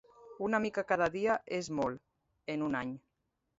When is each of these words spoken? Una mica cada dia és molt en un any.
Una 0.45 0.59
mica 0.63 0.83
cada 0.91 1.09
dia 1.17 1.35
és 1.59 1.71
molt 1.81 2.03
en 2.57 2.67
un 2.71 2.83
any. 2.83 2.97